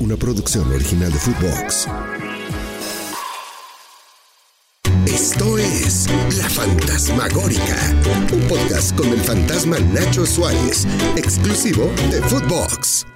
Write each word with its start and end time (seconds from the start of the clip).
una 0.00 0.16
producción 0.16 0.70
original 0.72 1.12
de 1.12 1.18
Footbox. 1.18 1.88
Esto 5.06 5.58
es 5.58 6.08
La 6.38 6.48
Fantasmagórica, 6.48 7.76
un 8.32 8.40
podcast 8.48 8.96
con 8.96 9.08
el 9.08 9.20
fantasma 9.20 9.78
Nacho 9.92 10.26
Suárez, 10.26 10.86
exclusivo 11.16 11.90
de 12.10 12.20
Footbox. 12.22 13.06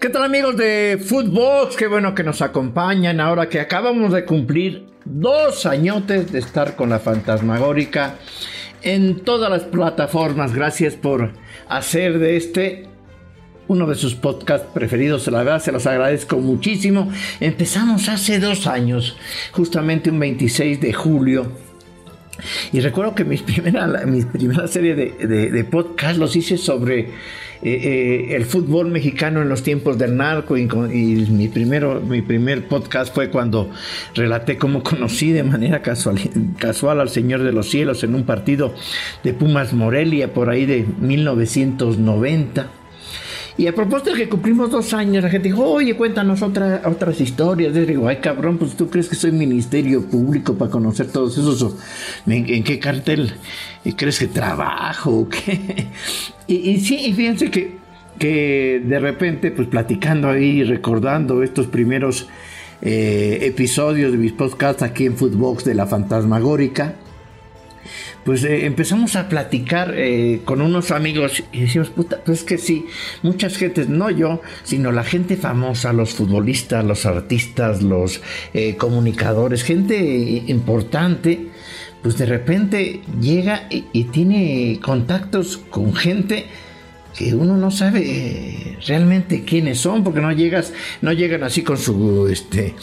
¿Qué 0.00 0.08
tal 0.08 0.24
amigos 0.24 0.56
de 0.56 1.02
Footbox? 1.04 1.76
Qué 1.76 1.86
bueno 1.86 2.14
que 2.14 2.24
nos 2.24 2.42
acompañan 2.42 3.20
ahora 3.20 3.48
que 3.48 3.60
acabamos 3.60 4.12
de 4.12 4.24
cumplir 4.24 4.86
dos 5.04 5.66
añotes 5.66 6.32
de 6.32 6.38
estar 6.38 6.74
con 6.74 6.90
la 6.90 6.98
Fantasmagórica 6.98 8.16
en 8.82 9.20
todas 9.20 9.50
las 9.50 9.64
plataformas. 9.64 10.54
Gracias 10.54 10.94
por 10.94 11.32
hacer 11.68 12.18
de 12.18 12.36
este 12.36 12.89
uno 13.70 13.86
de 13.86 13.94
sus 13.94 14.16
podcasts 14.16 14.66
preferidos. 14.74 15.28
La 15.28 15.44
verdad, 15.44 15.62
se 15.62 15.70
los 15.70 15.86
agradezco 15.86 16.38
muchísimo. 16.38 17.08
Empezamos 17.38 18.08
hace 18.08 18.40
dos 18.40 18.66
años, 18.66 19.16
justamente 19.52 20.10
un 20.10 20.18
26 20.18 20.80
de 20.80 20.92
julio. 20.92 21.52
Y 22.72 22.80
recuerdo 22.80 23.14
que 23.14 23.24
mi 23.24 23.36
primera, 23.36 23.86
mi 24.06 24.22
primera 24.22 24.66
serie 24.66 24.96
de, 24.96 25.50
de, 25.52 25.64
podcast 25.64 26.18
los 26.18 26.34
hice 26.34 26.58
sobre 26.58 26.98
eh, 26.98 27.10
eh, 27.62 28.34
el 28.34 28.44
fútbol 28.44 28.90
mexicano 28.90 29.40
en 29.40 29.48
los 29.48 29.62
tiempos 29.62 29.96
del 29.98 30.16
narco 30.16 30.56
y, 30.56 30.66
mi, 30.66 31.46
primero, 31.46 32.00
mi 32.00 32.22
primer 32.22 32.66
podcast 32.66 33.14
fue 33.14 33.30
cuando 33.30 33.70
relaté 34.16 34.58
cómo 34.58 34.82
conocí 34.82 35.30
de 35.30 35.44
manera 35.44 35.80
casual, 35.80 36.18
casual 36.58 36.98
al 36.98 37.08
Señor 37.08 37.44
de 37.44 37.52
los 37.52 37.70
Cielos 37.70 38.02
en 38.02 38.16
un 38.16 38.24
partido 38.24 38.74
de 39.22 39.32
Pumas 39.32 39.72
Morelia 39.74 40.34
por 40.34 40.50
ahí 40.50 40.66
de 40.66 40.84
1990. 40.98 42.79
Y 43.60 43.66
a 43.66 43.74
propósito 43.74 44.12
de 44.12 44.16
que 44.16 44.28
cumplimos 44.30 44.70
dos 44.70 44.94
años, 44.94 45.22
la 45.22 45.28
gente 45.28 45.48
dijo, 45.48 45.62
oye, 45.62 45.94
cuéntanos 45.94 46.40
otras 46.40 47.20
historias. 47.20 47.76
Y 47.76 47.80
digo, 47.80 48.08
ay 48.08 48.16
cabrón, 48.16 48.56
pues 48.56 48.74
tú 48.74 48.88
crees 48.88 49.06
que 49.06 49.16
soy 49.16 49.32
ministerio 49.32 50.00
público 50.00 50.54
para 50.54 50.70
conocer 50.70 51.08
todos 51.08 51.36
esos. 51.36 51.76
¿En, 52.26 52.64
qué 52.64 52.78
cartel 52.78 53.34
crees 53.98 54.18
que 54.18 54.28
trabajo? 54.28 55.28
¿Qué? 55.28 55.88
Y, 56.46 56.80
sí, 56.80 56.96
y 57.04 57.12
fíjense 57.12 57.50
que, 57.50 57.76
que 58.18 58.82
de 58.82 58.98
repente, 58.98 59.50
pues 59.50 59.68
platicando 59.68 60.30
ahí, 60.30 60.64
recordando 60.64 61.42
estos 61.42 61.66
primeros 61.66 62.28
eh, 62.80 63.40
episodios 63.42 64.10
de 64.10 64.16
mis 64.16 64.32
podcasts 64.32 64.82
aquí 64.82 65.04
en 65.04 65.18
Footbox 65.18 65.64
de 65.66 65.74
la 65.74 65.86
Fantasmagórica 65.86 66.94
pues 68.24 68.44
eh, 68.44 68.66
empezamos 68.66 69.16
a 69.16 69.28
platicar 69.28 69.94
eh, 69.96 70.40
con 70.44 70.60
unos 70.60 70.90
amigos 70.90 71.42
y 71.52 71.62
decimos, 71.62 71.90
puta, 71.90 72.20
pues 72.24 72.40
es 72.40 72.44
que 72.44 72.58
sí, 72.58 72.86
muchas 73.22 73.56
gentes, 73.56 73.88
no 73.88 74.10
yo, 74.10 74.40
sino 74.62 74.92
la 74.92 75.04
gente 75.04 75.36
famosa, 75.36 75.92
los 75.92 76.10
futbolistas, 76.14 76.84
los 76.84 77.06
artistas, 77.06 77.82
los 77.82 78.20
eh, 78.54 78.76
comunicadores, 78.76 79.62
gente 79.62 79.96
importante, 80.46 81.48
pues 82.02 82.16
de 82.18 82.26
repente 82.26 83.00
llega 83.20 83.68
y 83.70 84.04
tiene 84.04 84.80
contactos 84.82 85.58
con 85.58 85.94
gente 85.94 86.46
que 87.16 87.34
uno 87.34 87.56
no 87.56 87.70
sabe 87.70 88.78
realmente 88.86 89.44
quiénes 89.44 89.78
son, 89.78 90.04
porque 90.04 90.20
no 90.20 90.32
llegas, 90.32 90.72
no 91.02 91.12
llegan 91.12 91.42
así 91.42 91.62
con 91.62 91.78
su 91.78 92.28
este 92.28 92.74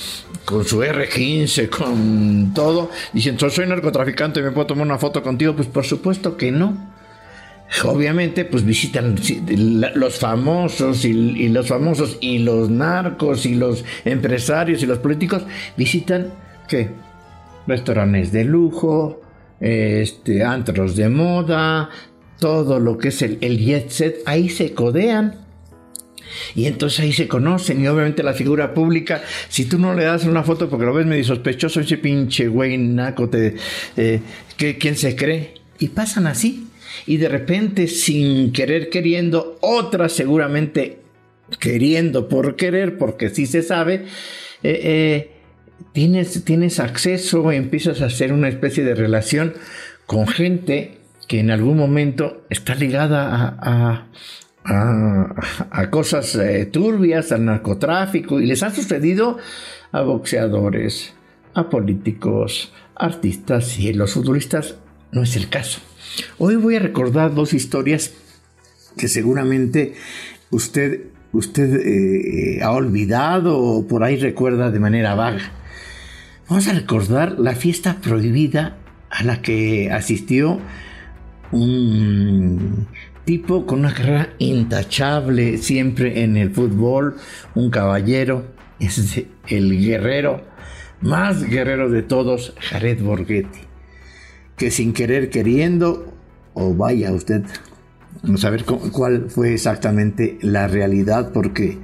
con 0.45 0.63
su 0.63 0.81
R15, 0.81 1.69
con 1.69 2.53
todo, 2.53 2.89
diciendo 3.11 3.49
soy 3.49 3.67
narcotraficante, 3.67 4.41
me 4.41 4.51
puedo 4.51 4.67
tomar 4.67 4.85
una 4.85 4.97
foto 4.97 5.21
contigo, 5.21 5.55
pues 5.55 5.67
por 5.67 5.85
supuesto 5.85 6.37
que 6.37 6.51
no. 6.51 6.95
Obviamente, 7.83 8.45
pues 8.45 8.63
visitan 8.63 9.17
los 9.95 10.17
famosos 10.17 11.03
y, 11.03 11.09
y 11.09 11.49
los 11.49 11.67
famosos 11.67 12.17
y 12.21 12.39
los 12.39 12.69
narcos 12.69 13.45
y 13.45 13.55
los 13.55 13.83
empresarios 14.05 14.81
y 14.83 14.85
los 14.85 14.99
políticos 14.99 15.43
visitan 15.75 16.31
¿qué? 16.69 16.91
restaurantes 17.67 18.31
de 18.31 18.45
lujo, 18.45 19.21
este, 19.59 20.43
antros 20.43 20.95
de 20.95 21.09
moda, 21.09 21.89
todo 22.39 22.79
lo 22.79 22.97
que 22.97 23.09
es 23.09 23.21
el, 23.21 23.37
el 23.41 23.57
jet 23.59 23.89
set, 23.89 24.21
ahí 24.25 24.49
se 24.49 24.73
codean. 24.73 25.45
Y 26.55 26.65
entonces 26.65 26.99
ahí 26.99 27.13
se 27.13 27.27
conocen 27.27 27.81
y 27.81 27.87
obviamente 27.87 28.21
la 28.21 28.33
figura 28.33 28.73
pública, 28.73 29.23
si 29.49 29.65
tú 29.65 29.79
no 29.79 29.93
le 29.93 30.03
das 30.03 30.25
una 30.25 30.43
foto 30.43 30.69
porque 30.69 30.85
lo 30.85 30.93
ves 30.93 31.05
medio 31.05 31.23
sospechoso, 31.23 31.79
ese 31.79 31.97
pinche 31.97 32.47
güey 32.47 32.77
naco, 32.77 33.29
te, 33.29 33.55
eh, 33.95 34.19
¿quién 34.57 34.95
se 34.95 35.15
cree? 35.15 35.55
Y 35.79 35.89
pasan 35.89 36.27
así. 36.27 36.67
Y 37.05 37.17
de 37.17 37.29
repente, 37.29 37.87
sin 37.87 38.51
querer 38.51 38.89
queriendo, 38.89 39.57
otras 39.61 40.13
seguramente 40.13 40.99
queriendo 41.59 42.27
por 42.27 42.55
querer, 42.55 42.97
porque 42.97 43.29
sí 43.29 43.45
se 43.45 43.61
sabe, 43.61 44.05
eh, 44.63 44.81
eh, 44.83 45.31
tienes, 45.93 46.43
tienes 46.43 46.79
acceso, 46.79 47.51
empiezas 47.51 48.01
a 48.01 48.07
hacer 48.07 48.33
una 48.33 48.49
especie 48.49 48.83
de 48.83 48.95
relación 48.95 49.53
con 50.05 50.27
gente 50.27 50.97
que 51.27 51.39
en 51.39 51.51
algún 51.51 51.77
momento 51.77 52.45
está 52.49 52.73
ligada 52.75 53.57
a, 53.61 54.07
a, 54.63 55.89
cosas 55.89 56.35
eh, 56.35 56.65
turbias, 56.65 57.31
al 57.31 57.45
narcotráfico, 57.45 58.39
y 58.39 58.45
les 58.45 58.63
ha 58.63 58.71
sucedido 58.71 59.37
a 59.91 60.01
boxeadores, 60.01 61.13
a 61.53 61.69
políticos, 61.69 62.73
artistas 62.95 63.79
y 63.79 63.93
los 63.93 64.13
futbolistas 64.13 64.75
no 65.11 65.23
es 65.23 65.35
el 65.35 65.49
caso. 65.49 65.79
Hoy 66.37 66.55
voy 66.55 66.75
a 66.75 66.79
recordar 66.79 67.33
dos 67.33 67.53
historias 67.53 68.13
que 68.97 69.07
seguramente 69.07 69.93
usted, 70.49 71.05
usted 71.31 71.75
eh, 71.85 72.63
ha 72.63 72.71
olvidado 72.71 73.57
o 73.57 73.87
por 73.87 74.03
ahí 74.03 74.17
recuerda 74.17 74.71
de 74.71 74.79
manera 74.79 75.15
vaga. 75.15 75.51
Vamos 76.49 76.67
a 76.67 76.73
recordar 76.73 77.39
la 77.39 77.55
fiesta 77.55 77.97
prohibida 78.01 78.77
a 79.09 79.23
la 79.23 79.41
que 79.41 79.91
asistió 79.91 80.59
un 81.51 82.87
tipo 83.25 83.65
con 83.65 83.79
una 83.79 83.93
carrera 83.93 84.29
intachable 84.39 85.57
siempre 85.57 86.23
en 86.23 86.37
el 86.37 86.51
fútbol, 86.51 87.17
un 87.55 87.69
caballero, 87.69 88.45
es 88.79 89.23
el 89.47 89.79
guerrero, 89.79 90.41
más 91.01 91.43
guerrero 91.43 91.89
de 91.89 92.03
todos, 92.03 92.53
Jared 92.59 93.01
Borghetti, 93.01 93.59
que 94.55 94.71
sin 94.71 94.93
querer 94.93 95.29
queriendo, 95.29 96.13
o 96.53 96.73
vaya 96.73 97.11
usted, 97.11 97.43
vamos 98.23 98.43
a 98.45 98.49
ver 98.49 98.65
cuál 98.65 99.29
fue 99.29 99.53
exactamente 99.53 100.37
la 100.41 100.67
realidad, 100.67 101.31
porque 101.33 101.77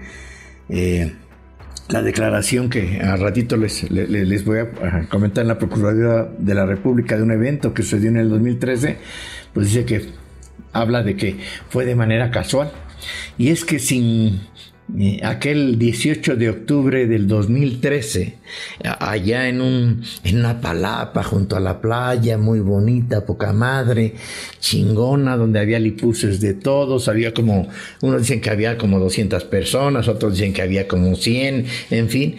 eh, 0.69 1.13
la 1.89 2.01
declaración 2.01 2.69
que 2.69 3.01
a 3.01 3.15
ratito 3.17 3.57
les, 3.57 3.89
les, 3.91 4.45
voy 4.45 4.59
a 4.59 5.07
comentar 5.09 5.43
en 5.43 5.49
la 5.49 5.59
Procuraduría 5.59 6.29
de 6.37 6.55
la 6.55 6.65
República 6.65 7.17
de 7.17 7.23
un 7.23 7.31
evento 7.31 7.73
que 7.73 7.83
sucedió 7.83 8.09
en 8.09 8.17
el 8.17 8.29
2013, 8.29 8.97
pues 9.53 9.67
dice 9.67 9.85
que 9.85 10.09
habla 10.71 11.03
de 11.03 11.15
que 11.15 11.37
fue 11.69 11.85
de 11.85 11.95
manera 11.95 12.31
casual. 12.31 12.71
Y 13.37 13.49
es 13.49 13.65
que 13.65 13.79
sin 13.79 14.41
eh, 14.99 15.21
aquel 15.23 15.79
18 15.79 16.35
de 16.35 16.49
octubre 16.49 17.07
del 17.07 17.27
2013, 17.27 18.37
allá 18.99 19.47
en, 19.47 19.61
un, 19.61 20.03
en 20.23 20.39
una 20.39 20.59
palapa 20.59 21.23
junto 21.23 21.55
a 21.55 21.61
la 21.61 21.79
playa, 21.79 22.37
muy 22.37 22.59
bonita, 22.59 23.25
poca 23.25 23.53
madre, 23.53 24.15
chingona, 24.59 25.37
donde 25.37 25.59
había 25.59 25.79
lipuses 25.79 26.41
de 26.41 26.53
todos, 26.53 27.07
había 27.07 27.33
como, 27.33 27.69
unos 28.01 28.21
dicen 28.21 28.41
que 28.41 28.49
había 28.49 28.77
como 28.77 28.99
200 28.99 29.45
personas, 29.45 30.07
otros 30.09 30.33
dicen 30.33 30.53
que 30.53 30.61
había 30.61 30.87
como 30.87 31.15
100, 31.15 31.65
en 31.89 32.09
fin, 32.09 32.35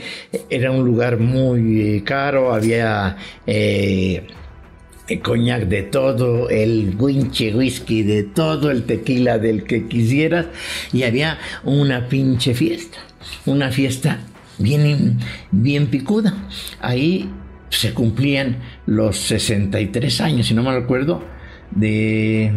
era 0.50 0.70
un 0.70 0.84
lugar 0.84 1.18
muy 1.18 1.80
eh, 1.80 2.04
caro, 2.04 2.52
había... 2.52 3.16
Eh, 3.46 4.22
el 5.08 5.20
coñac 5.20 5.64
de 5.64 5.82
todo, 5.82 6.48
el 6.48 6.96
winche 6.98 7.54
whisky 7.54 8.02
de 8.02 8.22
todo, 8.22 8.70
el 8.70 8.84
tequila 8.84 9.38
del 9.38 9.64
que 9.64 9.86
quisieras, 9.86 10.46
y 10.92 11.02
había 11.02 11.38
una 11.62 12.08
pinche 12.08 12.54
fiesta, 12.54 12.98
una 13.44 13.70
fiesta 13.70 14.20
bien, 14.58 15.18
bien 15.50 15.88
picuda. 15.88 16.34
Ahí 16.80 17.30
se 17.68 17.92
cumplían 17.92 18.58
los 18.86 19.18
63 19.18 20.20
años, 20.20 20.46
si 20.46 20.54
no 20.54 20.62
me 20.62 20.74
recuerdo, 20.74 21.22
de 21.70 22.52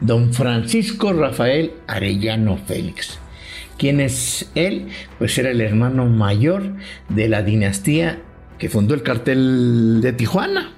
don 0.00 0.32
Francisco 0.32 1.12
Rafael 1.12 1.72
Arellano 1.86 2.56
Félix. 2.56 3.18
¿Quién 3.76 4.00
es 4.00 4.50
él? 4.56 4.88
Pues 5.18 5.38
era 5.38 5.50
el 5.50 5.60
hermano 5.60 6.06
mayor 6.06 6.74
de 7.08 7.28
la 7.28 7.42
dinastía 7.42 8.20
que 8.58 8.68
fundó 8.68 8.94
el 8.94 9.04
cartel 9.04 10.00
de 10.02 10.12
Tijuana 10.12 10.77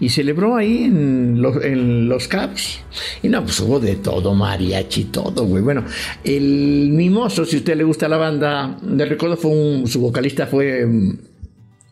y 0.00 0.08
celebró 0.08 0.56
ahí 0.56 0.84
en 0.84 1.40
los, 1.40 1.64
en 1.64 2.08
los 2.08 2.28
Caps. 2.28 2.80
Y 3.22 3.28
no, 3.28 3.42
pues 3.42 3.60
hubo 3.60 3.80
de 3.80 3.96
todo, 3.96 4.34
mariachi, 4.34 5.04
todo, 5.04 5.44
güey. 5.44 5.62
Bueno, 5.62 5.84
el 6.24 6.90
Mimoso, 6.90 7.44
si 7.44 7.56
usted 7.56 7.76
le 7.76 7.84
gusta 7.84 8.08
la 8.08 8.16
banda, 8.16 8.78
de 8.82 9.04
recuerdo 9.04 9.36
fue 9.36 9.50
un, 9.50 9.86
su 9.86 10.00
vocalista 10.00 10.46
fue 10.46 10.86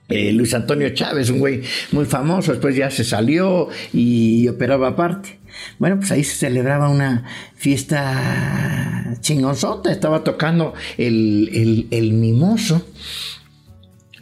eh, 0.08 0.32
Luis 0.32 0.54
Antonio 0.54 0.88
Chávez, 0.90 1.30
un 1.30 1.40
güey 1.40 1.62
muy 1.90 2.04
famoso, 2.04 2.52
después 2.52 2.76
ya 2.76 2.90
se 2.90 3.02
salió 3.02 3.68
y 3.92 4.46
operaba 4.48 4.88
aparte. 4.88 5.40
Bueno, 5.78 5.96
pues 5.96 6.12
ahí 6.12 6.22
se 6.22 6.36
celebraba 6.36 6.88
una 6.88 7.24
fiesta 7.56 9.16
chingonzota, 9.20 9.90
estaba 9.90 10.22
tocando 10.22 10.74
el, 10.96 11.88
el, 11.90 12.12
mimoso. 12.12 12.86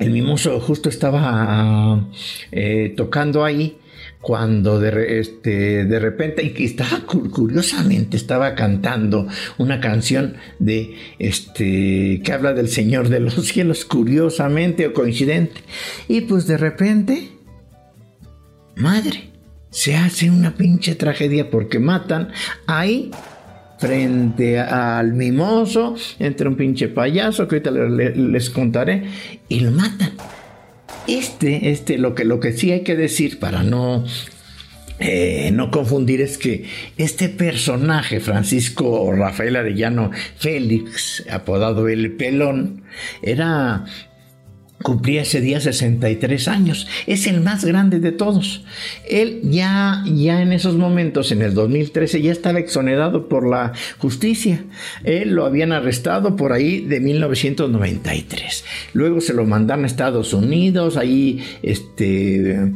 El 0.05 0.11
mimoso 0.11 0.61
justo 0.61 0.91
estaba 0.91 1.99
eh, 2.53 2.93
tocando 2.95 3.43
ahí 3.43 3.79
cuando 4.21 4.79
de, 4.79 5.19
este, 5.19 5.87
de 5.87 5.99
repente, 5.99 6.43
y 6.57 6.65
estaba 6.65 7.01
curiosamente, 7.07 8.19
estaba 8.19 8.55
cantando 8.55 9.27
una 9.57 9.81
canción 9.81 10.37
de 10.59 10.95
este 11.19 12.21
que 12.23 12.33
habla 12.33 12.53
del 12.53 12.69
Señor 12.69 13.09
de 13.09 13.21
los 13.21 13.35
cielos, 13.47 13.87
curiosamente 13.87 14.87
o 14.87 14.93
coincidente. 14.93 15.63
Y 16.07 16.21
pues 16.23 16.47
de 16.47 16.59
repente, 16.59 17.31
madre, 18.77 19.31
se 19.71 19.97
hace 19.97 20.31
una 20.31 20.55
pinche 20.55 20.97
tragedia 20.97 21.51
porque 21.51 21.79
matan 21.79 22.29
ahí 22.67 23.11
frente 23.85 24.59
al 24.59 25.13
mimoso, 25.13 25.95
entre 26.19 26.49
un 26.49 26.57
pinche 26.57 26.89
payaso 26.89 27.47
que 27.47 27.57
ahorita 27.57 27.71
les 27.71 28.49
contaré, 28.51 29.05
y 29.49 29.61
lo 29.61 29.73
matan. 29.73 30.13
Este, 31.07 31.71
este, 31.71 31.99
lo 31.99 32.15
que, 32.15 32.25
lo 32.25 32.41
que 32.41 32.53
sí 32.53 32.73
hay 32.73 32.81
que 32.81 32.97
decir 32.97 33.39
para 33.39 33.63
no 33.63 34.05
eh, 35.01 35.51
no 35.53 35.71
confundir 35.71 36.23
es 36.23 36.39
que 36.39 36.65
este 36.97 37.29
personaje, 37.29 38.21
Francisco 38.21 39.13
Rafael 39.13 39.57
Arellano 39.57 40.13
Félix, 40.39 41.25
apodado 41.31 41.89
El 41.89 42.13
Pelón, 42.13 42.85
era 43.21 43.85
cumplía 44.85 45.23
ese 45.23 45.41
día 45.41 45.61
63 45.61 46.47
años. 46.47 46.87
Es 47.07 47.27
el 47.27 47.41
más 47.41 47.65
grande 47.65 48.01
de 48.01 48.13
todos. 48.13 48.63
Él 49.09 49.41
ya, 49.43 50.05
ya 50.07 50.43
en 50.43 50.53
esos 50.53 50.77
momentos, 50.77 51.33
en 51.33 51.41
el 51.41 51.55
2013, 51.55 52.21
ya 52.21 52.31
estaba 52.31 52.59
exonerado 52.59 53.27
por 53.27 53.49
la 53.49 53.73
justicia. 53.99 54.63
Él 55.03 55.31
lo 55.31 55.47
habían 55.47 55.73
arrestado 55.73 56.37
por 56.37 56.53
ahí 56.53 56.81
de 56.81 57.01
1993. 57.01 58.65
Luego 58.93 59.23
se 59.23 59.33
lo 59.33 59.47
mandaron 59.47 59.85
a 59.85 59.87
Estados 59.87 60.35
Unidos, 60.35 60.99
ahí 60.99 61.43
este 61.63 62.71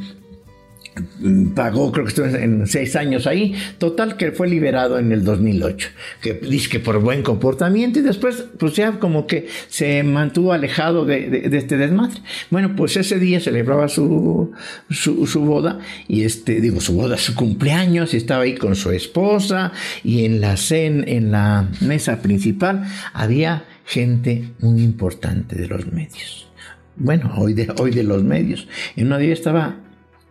pagó, 1.55 1.93
creo 1.93 2.05
que 2.05 2.09
estuvo 2.09 2.27
en 2.27 2.67
seis 2.67 2.97
años 2.97 3.27
ahí, 3.27 3.55
total 3.79 4.17
que 4.17 4.33
fue 4.33 4.49
liberado 4.49 4.99
en 4.99 5.13
el 5.13 5.25
2008, 5.25 5.89
que 6.21 6.35
dice 6.35 6.69
que 6.69 6.81
por 6.81 7.01
buen 7.01 7.23
comportamiento 7.23 7.99
y 7.99 8.03
después 8.03 8.45
pues 8.59 8.75
ya 8.75 8.99
como 8.99 9.27
que 9.27 9.49
se 9.69 10.03
mantuvo 10.03 10.53
alejado 10.53 11.05
de, 11.05 11.49
este 11.53 11.77
desmadre. 11.77 12.21
Bueno, 12.51 12.75
pues 12.77 12.97
ese 12.97 13.19
día 13.19 13.41
celebraba 13.41 13.89
su, 13.89 14.53
su, 14.91 15.41
boda 15.45 15.79
y 16.07 16.25
este, 16.25 16.61
digo, 16.61 16.81
su 16.81 16.95
boda, 16.95 17.17
su 17.17 17.35
cumpleaños 17.35 18.15
y 18.15 18.17
estaba 18.17 18.43
ahí 18.43 18.55
con 18.55 18.75
su 18.77 18.91
esposa 18.91 19.73
y 20.05 20.25
en 20.25 20.41
la 20.41 20.57
cena, 20.57 21.05
en 21.07 21.31
la 21.31 21.69
mesa 21.81 22.21
principal 22.21 22.85
había 23.13 23.65
gente 23.85 24.51
muy 24.61 24.83
importante 24.83 25.57
de 25.57 25.69
los 25.69 25.87
medios. 25.93 26.49
Bueno, 26.97 27.33
hoy 27.37 27.55
de, 27.55 27.73
hoy 27.79 27.93
de 27.93 28.03
los 28.03 28.25
medios. 28.25 28.67
En 28.97 29.07
una 29.07 29.19
día 29.19 29.33
estaba 29.33 29.77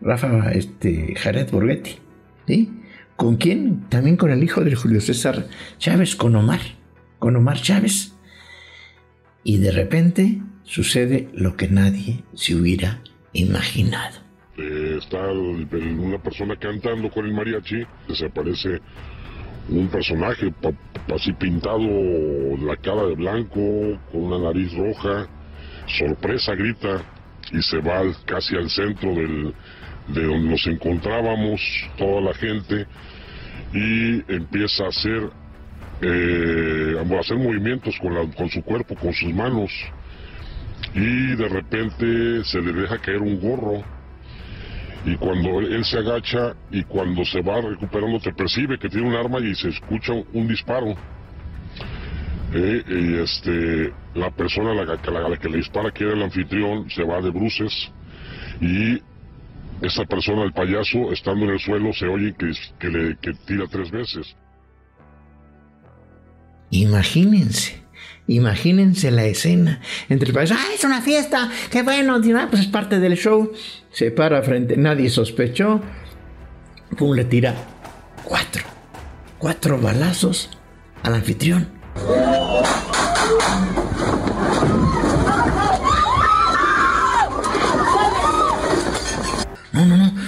Rafa 0.01 0.51
este, 0.51 1.15
Jared 1.15 1.49
Borghetti. 1.51 1.97
¿sí? 2.47 2.71
¿Con 3.15 3.38
quién? 3.38 3.81
También 3.89 4.15
con 4.15 4.31
el 4.31 4.44
hijo 4.44 4.63
de 4.63 4.75
Julio 4.75 5.01
César 5.01 5.47
Chávez, 5.79 6.15
con 6.15 6.35
Omar, 6.35 6.61
con 7.19 7.35
Omar 7.35 7.61
Chávez. 7.61 8.13
Y 9.44 9.57
de 9.57 9.71
repente 9.71 10.41
sucede 10.63 11.29
lo 11.33 11.55
que 11.55 11.67
nadie 11.67 12.23
se 12.35 12.55
hubiera 12.55 13.01
imaginado. 13.33 14.19
Eh, 14.57 14.99
está 14.99 15.31
una 15.31 16.17
persona 16.21 16.55
cantando 16.57 17.09
con 17.09 17.25
el 17.25 17.33
mariachi, 17.33 17.83
desaparece 18.07 18.81
un 19.69 19.88
personaje 19.88 20.53
así 21.13 21.33
pintado 21.33 21.79
la 22.57 22.75
cara 22.77 23.03
de 23.05 23.15
blanco, 23.15 23.99
con 24.11 24.23
una 24.23 24.39
nariz 24.39 24.73
roja, 24.73 25.27
sorpresa 25.88 26.55
grita 26.55 27.03
y 27.51 27.61
se 27.61 27.77
va 27.79 28.01
casi 28.25 28.55
al 28.55 28.69
centro 28.69 29.13
del, 29.13 29.53
de 30.07 30.24
donde 30.24 30.50
nos 30.50 30.65
encontrábamos, 30.68 31.62
toda 31.98 32.21
la 32.21 32.33
gente, 32.33 32.86
y 33.74 34.33
empieza 34.33 34.86
a 34.86 34.89
hacer, 34.89 35.30
eh, 36.01 36.95
a 36.98 37.19
hacer 37.19 37.38
movimientos 37.38 37.98
con, 38.00 38.13
la, 38.13 38.21
con 38.36 38.50
su 38.50 38.62
cuerpo, 38.63 38.95
con 38.95 39.13
sus 39.13 39.33
manos, 39.33 39.71
y 40.94 41.36
de 41.36 41.50
repente 41.50 42.44
se 42.45 42.62
le 42.62 42.74
deja 42.74 42.98
caer 43.00 43.21
un 43.21 43.39
gorro, 43.39 43.83
y 45.06 45.15
cuando 45.15 45.59
él 45.59 45.86
se 45.86 46.00
agacha 46.00 46.54
y 46.71 46.83
cuando 46.83 47.24
se 47.24 47.42
va 47.42 47.62
recuperando 47.62 48.19
te 48.19 48.33
percibe 48.33 48.77
que 48.77 48.89
tiene 48.89 49.07
un 49.07 49.15
arma 49.15 49.39
y 49.39 49.56
se 49.56 49.69
escucha 49.69 50.12
un, 50.33 50.48
disparo. 50.48 50.95
Eh, 52.54 52.83
y 52.88 53.15
este, 53.15 53.94
la 54.15 54.31
persona 54.31 54.71
a 54.71 54.74
la, 54.74 54.94
a 54.94 55.30
la, 55.30 55.38
que 55.38 55.48
le 55.48 55.57
dispara, 55.57 55.92
que 55.92 56.04
era 56.04 56.13
el 56.13 56.24
anfitrión, 56.24 56.89
se 56.89 57.04
va 57.04 57.21
de 57.21 57.30
bruces 57.30 57.92
y 58.59 59.01
esa 59.81 60.06
persona, 60.06 60.44
el 60.44 60.53
payaso, 60.53 61.12
estando 61.12 61.45
en 61.45 61.51
el 61.51 61.59
suelo, 61.59 61.94
se 61.94 62.07
oye 62.07 62.33
que, 62.38 62.51
que 62.79 62.88
le 62.88 63.15
tira 63.45 63.65
tres 63.69 63.91
veces. 63.91 64.35
Imagínense, 66.69 67.81
imagínense 68.27 69.12
la 69.12 69.25
escena 69.25 69.81
entre 70.09 70.29
el 70.29 70.33
payaso, 70.33 70.56
¡ah, 70.57 70.74
es 70.74 70.83
una 70.83 71.01
fiesta! 71.01 71.50
¡Qué 71.71 71.83
bueno! 71.83 72.19
Pues 72.50 72.63
es 72.63 72.68
parte 72.68 73.00
del 73.00 73.15
show. 73.18 73.51
Se 73.91 74.12
para 74.12 74.41
frente, 74.41 74.75
nadie 74.77 75.09
sospechó. 75.09 75.81
Pum, 76.97 77.15
le 77.15 77.25
tira 77.25 77.56
cuatro, 78.23 78.63
cuatro 79.38 79.80
balazos 79.80 80.50
al 81.03 81.15
anfitrión. 81.15 81.68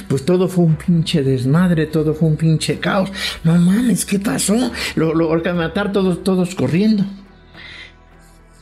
Pues 0.10 0.26
todo 0.26 0.50
fue 0.50 0.66
un 0.66 0.76
pinche 0.76 1.22
desmadre, 1.22 1.86
todo 1.86 2.16
fue 2.16 2.30
un 2.30 2.36
pinche 2.36 2.80
caos. 2.80 3.12
No 3.44 3.56
mames, 3.56 4.06
¿qué 4.06 4.20
pasó? 4.20 4.72
Lo, 4.96 5.14
lo 5.14 5.32
a 5.32 5.54
matar 5.54 5.92
todos, 5.92 6.24
todos 6.24 6.56
corriendo. 6.56 7.06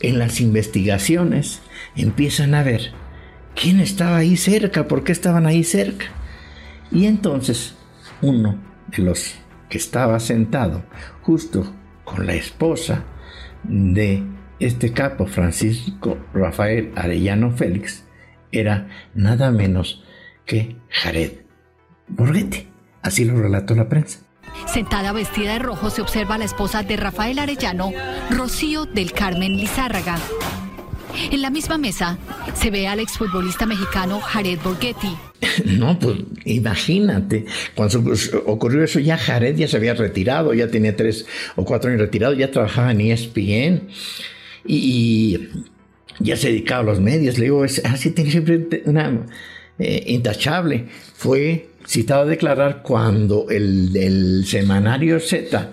En 0.00 0.18
las 0.18 0.40
investigaciones 0.40 1.60
empiezan 1.96 2.54
a 2.54 2.62
ver 2.62 2.92
quién 3.56 3.80
estaba 3.80 4.18
ahí 4.18 4.36
cerca, 4.36 4.86
por 4.86 5.04
qué 5.04 5.12
estaban 5.12 5.46
ahí 5.46 5.64
cerca. 5.64 6.06
Y 6.92 7.06
entonces 7.06 7.74
uno 8.20 8.58
de 8.88 9.02
los 9.02 9.34
que 9.70 9.78
estaba 9.78 10.20
sentado 10.20 10.84
justo 11.22 11.74
con 12.04 12.26
la 12.26 12.34
esposa 12.34 13.04
de 13.64 14.22
este 14.60 14.92
capo 14.92 15.26
Francisco 15.26 16.18
Rafael 16.34 16.92
Arellano 16.94 17.52
Félix 17.52 18.04
era 18.52 18.88
nada 19.14 19.50
menos 19.50 20.04
que 20.48 20.74
Jared 20.88 21.32
Borghetti. 22.08 22.66
Así 23.02 23.24
lo 23.24 23.40
relató 23.40 23.76
la 23.76 23.88
prensa. 23.88 24.20
Sentada 24.66 25.12
vestida 25.12 25.52
de 25.52 25.58
rojo 25.60 25.90
se 25.90 26.02
observa 26.02 26.38
la 26.38 26.46
esposa 26.46 26.82
de 26.82 26.96
Rafael 26.96 27.38
Arellano, 27.38 27.92
Rocío 28.30 28.86
del 28.86 29.12
Carmen 29.12 29.56
Lizárraga. 29.56 30.18
En 31.30 31.42
la 31.42 31.50
misma 31.50 31.78
mesa 31.78 32.18
se 32.54 32.70
ve 32.70 32.88
al 32.88 32.98
exfutbolista 32.98 33.66
mexicano 33.66 34.20
Jared 34.20 34.58
Borghetti. 34.64 35.16
No, 35.64 35.96
pues 35.98 36.16
imagínate, 36.44 37.44
cuando 37.74 38.12
ocurrió 38.46 38.82
eso 38.82 38.98
ya 38.98 39.16
Jared 39.16 39.56
ya 39.56 39.68
se 39.68 39.76
había 39.76 39.94
retirado, 39.94 40.52
ya 40.54 40.68
tenía 40.68 40.96
tres 40.96 41.26
o 41.54 41.64
cuatro 41.64 41.90
años 41.90 42.00
retirado, 42.00 42.32
ya 42.34 42.50
trabajaba 42.50 42.90
en 42.90 43.00
ESPN 43.00 43.88
y, 44.66 45.38
ya 46.20 46.36
se 46.36 46.48
dedicaba 46.48 46.80
a 46.80 46.84
los 46.84 47.00
medios. 47.00 47.38
Le 47.38 47.44
digo, 47.44 47.62
así 47.62 48.10
tiene 48.10 48.30
siempre 48.30 48.82
una 48.86 49.26
eh, 49.78 50.04
intachable. 50.08 50.86
Fue 51.14 51.68
citado 51.86 52.22
a 52.22 52.26
declarar 52.26 52.82
cuando 52.82 53.46
el, 53.48 54.44
semanario 54.44 55.20
Z 55.20 55.70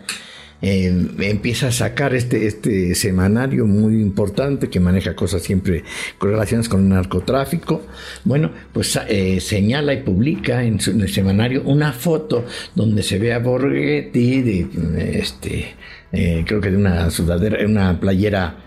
eh, 0.62 1.08
empieza 1.20 1.68
a 1.68 1.72
sacar 1.72 2.14
este, 2.14 2.46
este 2.46 2.94
semanario 2.94 3.66
muy 3.66 3.96
importante 3.96 4.70
que 4.70 4.80
maneja 4.80 5.16
cosas 5.16 5.42
siempre 5.42 5.84
con 6.18 6.30
relaciones 6.30 6.70
con 6.70 6.82
el 6.82 6.90
narcotráfico. 6.90 7.82
Bueno, 8.24 8.52
pues 8.72 9.00
eh, 9.08 9.40
señala 9.40 9.94
y 9.94 10.04
publica 10.04 10.64
en, 10.64 10.80
su, 10.80 10.92
el 10.92 11.12
semanario 11.12 11.64
una 11.66 11.92
foto 11.92 12.46
donde 12.76 13.02
se 13.02 13.18
ve 13.18 13.34
a 13.34 13.40
Borghetti 13.40 14.42
de 14.42 15.20
este, 15.20 15.76
creo 16.12 16.62
que 16.62 16.70
de 16.72 16.78
una 16.78 17.10
sudadera, 17.10 17.66
una 17.66 18.00
playera 18.00 18.65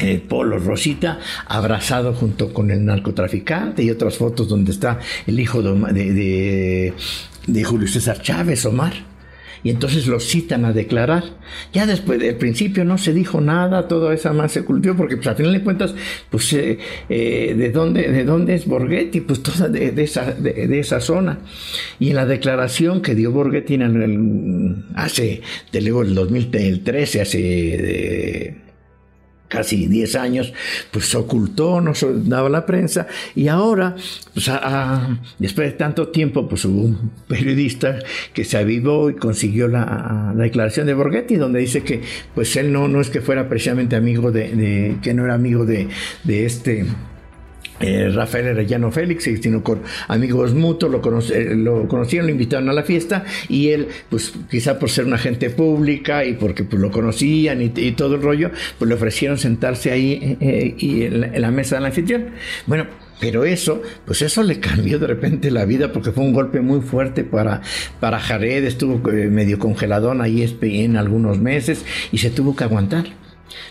eh, 0.00 0.22
Polo 0.26 0.58
Rosita 0.58 1.18
abrazado 1.46 2.14
junto 2.14 2.52
con 2.52 2.70
el 2.70 2.84
narcotraficante 2.84 3.82
y 3.82 3.90
otras 3.90 4.16
fotos 4.16 4.48
donde 4.48 4.72
está 4.72 4.98
el 5.26 5.38
hijo 5.38 5.62
de, 5.62 6.94
de, 7.46 7.64
Julio 7.64 7.88
César 7.88 8.20
Chávez, 8.22 8.64
Omar. 8.64 8.92
y 9.62 9.70
entonces 9.70 10.06
lo 10.06 10.20
citan 10.20 10.64
a 10.64 10.72
declarar. 10.72 11.24
Ya 11.72 11.86
después 11.86 12.18
del 12.18 12.36
principio 12.36 12.84
no 12.84 12.96
se 12.98 13.12
dijo 13.12 13.40
nada, 13.40 13.88
toda 13.88 14.14
esa 14.14 14.32
más 14.32 14.52
se 14.52 14.64
cultivó, 14.64 14.96
porque 14.96 15.16
pues, 15.16 15.26
al 15.26 15.36
final 15.36 15.52
de 15.52 15.62
cuentas, 15.62 15.94
pues 16.30 16.52
eh, 16.54 16.78
eh, 17.08 17.54
¿de, 17.56 17.70
dónde, 17.70 18.10
¿de 18.10 18.24
dónde 18.24 18.54
es 18.54 18.66
Borghetti? 18.66 19.20
Pues 19.20 19.42
toda 19.42 19.68
de, 19.68 19.92
esa, 20.02 20.32
de, 20.32 20.80
esa 20.80 21.00
zona. 21.00 21.40
Y 21.98 22.10
en 22.10 22.16
la 22.16 22.26
declaración 22.26 23.02
que 23.02 23.14
dio 23.14 23.32
Borghetti 23.32 23.74
en 23.74 23.82
el, 23.82 24.84
hace, 24.94 25.42
te 25.70 25.82
luego 25.82 26.02
el 26.02 26.14
2013, 26.14 27.20
hace 27.20 28.69
casi 29.50 29.88
10 29.88 30.14
años, 30.14 30.52
pues 30.92 31.06
se 31.06 31.16
ocultó, 31.16 31.80
no 31.80 31.92
daba 32.24 32.48
la 32.48 32.64
prensa, 32.64 33.08
y 33.34 33.48
ahora, 33.48 33.96
pues 34.32 34.50
después 35.38 35.72
de 35.72 35.76
tanto 35.76 36.08
tiempo, 36.08 36.48
pues 36.48 36.64
hubo 36.64 36.82
un 36.82 37.10
periodista 37.28 37.98
que 38.32 38.44
se 38.44 38.56
avivó 38.56 39.10
y 39.10 39.14
consiguió 39.14 39.68
la, 39.68 40.32
declaración 40.36 40.86
de 40.86 40.94
Borghetti, 40.94 41.36
donde 41.36 41.58
dice 41.58 41.82
que 41.82 42.00
pues 42.34 42.56
él 42.56 42.72
no, 42.72 42.88
no 42.88 43.00
es 43.00 43.10
que 43.10 43.20
fuera 43.20 43.48
precisamente 43.48 43.96
amigo 43.96 44.30
de, 44.30 44.96
que 45.02 45.12
no 45.12 45.24
era 45.24 45.34
amigo 45.34 45.66
de, 45.66 45.88
de 46.24 46.46
este 46.46 46.86
eh, 47.80 48.10
Rafael 48.14 48.48
Arellano 48.48 48.92
Félix, 48.92 49.24
sino 49.24 49.62
con 49.62 49.80
amigos 50.08 50.52
mutuos, 50.52 50.92
lo, 50.92 51.20
eh, 51.34 51.54
lo 51.54 51.88
conocieron, 51.88 52.26
lo 52.26 52.32
invitaron 52.32 52.68
a 52.68 52.74
la 52.74 52.82
fiesta 52.82 53.24
y 53.48 53.70
él, 53.70 53.88
pues 54.10 54.34
quizá 54.50 54.78
por 54.78 54.90
ser 54.90 55.06
una 55.06 55.16
agente 55.16 55.48
pública 55.48 56.24
y 56.26 56.34
porque 56.34 56.64
pues, 56.64 56.80
lo 56.80 56.90
conocían 56.90 57.62
y, 57.62 57.70
todo 57.92 58.16
el 58.16 58.22
rollo, 58.22 58.50
pues 58.78 58.88
le 58.88 58.94
ofrecieron 58.94 59.38
sentarse 59.38 59.90
ahí 59.90 60.36
eh, 60.40 60.74
y 60.76 61.04
en, 61.04 61.40
la, 61.40 61.50
mesa 61.50 61.76
del 61.76 61.86
anfitrión. 61.86 62.26
Bueno, 62.66 62.86
pero 63.18 63.44
eso, 63.44 63.82
pues 64.04 64.20
eso 64.22 64.42
le 64.42 64.60
cambió 64.60 64.98
de 64.98 65.06
repente 65.06 65.50
la 65.50 65.64
vida 65.64 65.90
porque 65.90 66.12
fue 66.12 66.24
un 66.24 66.34
golpe 66.34 66.60
muy 66.60 66.82
fuerte 66.82 67.24
para, 67.24 67.62
para 67.98 68.20
Jared, 68.20 68.64
estuvo 68.64 68.98
medio 69.10 69.58
congeladón 69.58 70.20
ahí 70.20 70.58
en 70.60 70.96
algunos 70.96 71.38
meses 71.38 71.84
y 72.12 72.18
se 72.18 72.30
tuvo 72.30 72.54
que 72.54 72.64
aguantar. 72.64 73.06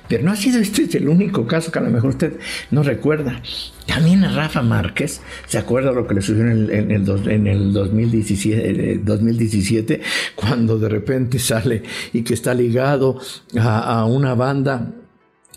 Pero 0.07 0.23
no 0.23 0.31
ha 0.31 0.35
sido 0.35 0.59
este 0.59 0.97
el 0.97 1.07
único 1.07 1.45
caso 1.45 1.71
que 1.71 1.79
a 1.79 1.81
lo 1.81 1.89
mejor 1.89 2.11
usted 2.11 2.33
no 2.71 2.83
recuerda. 2.83 3.41
También 3.85 4.23
a 4.23 4.31
Rafa 4.31 4.61
Márquez, 4.61 5.21
¿se 5.47 5.57
acuerda 5.57 5.91
lo 5.91 6.07
que 6.07 6.15
le 6.15 6.21
sucedió 6.21 6.43
en 6.43 6.91
el, 6.91 7.29
en 7.29 7.47
el, 7.47 7.73
2017, 7.73 9.01
2017, 9.03 9.93
eh, 9.93 10.01
cuando 10.35 10.77
de 10.77 10.89
repente 10.89 11.39
sale 11.39 11.83
y 12.13 12.21
que 12.21 12.33
está 12.33 12.53
ligado 12.53 13.19
a, 13.59 14.05
una 14.05 14.35
banda 14.35 14.93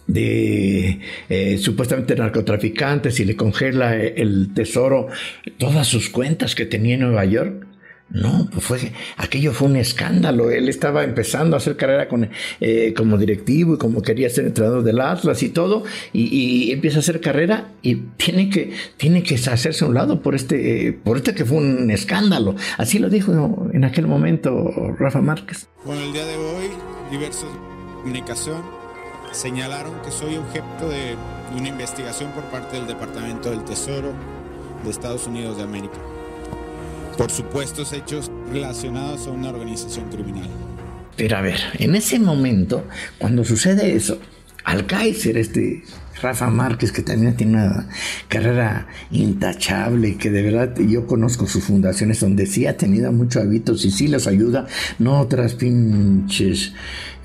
de 0.07 1.00
eh, 1.29 1.59
supuestamente 1.59 2.17
narcotraficantes 2.17 3.21
y 3.21 3.25
le 3.25 3.37
congela 3.37 3.97
el 3.97 4.52
tesoro, 4.55 5.09
todas 5.59 5.87
sus 5.87 6.09
cuentas 6.11 6.55
que 6.55 6.67
tenía 6.67 6.95
en 6.95 7.00
Nueva 7.00 7.25
York? 7.25 7.67
No, 8.12 8.47
pues 8.52 8.64
fue, 8.64 8.92
aquello 9.16 9.52
fue 9.52 9.69
un 9.69 9.76
escándalo. 9.76 10.50
Él 10.50 10.69
estaba 10.69 11.02
empezando 11.02 11.57
a 11.57 11.59
hacer 11.59 11.76
carrera 11.76 12.09
con, 12.09 12.28
eh, 12.61 12.92
como 12.95 13.16
directivo 13.16 13.75
y 13.75 13.78
como 13.78 14.02
quería 14.02 14.28
ser 14.28 14.47
entrenador 14.47 14.83
del 14.83 15.00
Atlas 15.00 15.42
y 15.42 15.49
todo, 15.49 15.85
y, 16.12 16.71
empieza 16.73 16.99
a 16.99 17.00
hacer 17.00 17.21
carrera 17.21 17.71
y 17.81 17.97
tiene 18.16 18.50
que, 18.50 18.73
tiene 18.97 19.23
que 19.23 19.37
hacerse 19.37 19.85
a 19.85 19.88
un 19.88 19.95
lado 19.95 20.21
por 20.21 20.35
este, 20.35 20.99
por 21.04 21.16
este 21.16 21.35
que 21.35 21.45
fue 21.45 21.59
un 21.59 21.90
escándalo. 21.90 22.54
Así 22.76 22.99
lo 22.99 23.09
dijo 23.09 23.71
en 23.73 23.85
aquel 23.85 24.07
momento 24.07 24.95
Rafa 24.99 25.21
Márquez. 25.21 25.69
Bueno, 25.85 26.02
el 26.02 26.12
día 26.12 26.26
de 26.26 26.37
hoy, 26.37 26.66
diversos 27.11 27.49
comunicación 28.02 28.62
señalaron 29.31 29.92
que 30.04 30.11
soy 30.11 30.37
objeto 30.37 30.88
de 30.88 31.16
una 31.57 31.69
investigación 31.69 32.33
por 32.33 32.42
parte 32.45 32.76
del 32.76 32.87
Departamento 32.87 33.50
del 33.50 33.64
Tesoro 33.64 34.12
de 34.85 34.90
Estados 34.90 35.26
Unidos 35.26 35.57
de 35.57 35.62
América 35.62 35.99
por 37.16 37.31
supuestos 37.31 37.92
hechos 37.92 38.31
relacionados 38.52 39.26
a 39.26 39.31
una 39.31 39.50
organización 39.50 40.09
criminal. 40.11 40.49
Pero 41.16 41.37
a 41.37 41.40
ver, 41.42 41.61
en 41.78 41.95
ese 41.95 42.19
momento, 42.19 42.85
cuando 43.19 43.45
sucede 43.45 43.95
eso, 43.95 44.19
al 44.64 44.87
Kaiser, 44.87 45.37
este 45.37 45.83
Rafa 46.23 46.50
Márquez, 46.50 46.92
que 46.92 47.02
también 47.02 47.37
tiene 47.37 47.54
una 47.54 47.88
carrera 48.28 48.87
intachable 49.11 50.11
y 50.11 50.14
que 50.14 50.31
de 50.31 50.42
verdad 50.42 50.75
yo 50.78 51.07
conozco 51.07 51.47
sus 51.47 51.64
fundaciones 51.64 52.21
donde 52.21 52.47
sí 52.47 52.66
ha 52.66 52.76
tenido 52.76 53.11
muchos 53.12 53.42
hábitos 53.42 53.85
y 53.85 53.90
sí 53.90 54.07
les 54.09 54.26
ayuda, 54.26 54.66
no 54.99 55.21
otras 55.21 55.54
pinches 55.54 56.73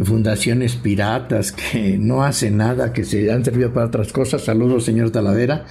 fundaciones 0.04 0.76
piratas 0.76 1.52
que 1.52 1.98
no 1.98 2.24
hacen 2.24 2.58
nada, 2.58 2.94
que 2.94 3.04
se 3.04 3.32
han 3.32 3.46
servido 3.46 3.72
para 3.74 3.88
otras 3.88 4.12
cosas. 4.12 4.44
Saludos, 4.44 4.86
señor 4.86 5.12
Taladera, 5.12 5.66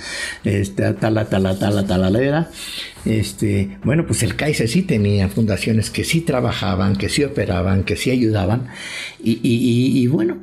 este, 0.45 0.93
tala, 0.95 1.27
tala, 1.27 1.59
tala, 1.59 1.87
taladera. 1.87 2.51
Este, 3.05 3.79
bueno, 3.85 4.07
pues 4.07 4.23
el 4.23 4.35
Kaiser 4.35 4.69
sí 4.69 4.83
tenía 4.83 5.29
fundaciones 5.29 5.91
que 5.91 6.05
sí 6.05 6.21
trabajaban, 6.21 6.97
que 6.97 7.09
sí 7.09 7.23
operaban, 7.25 7.85
que 7.85 7.97
sí 7.97 8.11
ayudaban. 8.11 8.69
Y, 9.23 9.39
y 9.43 10.07
bueno, 10.09 10.39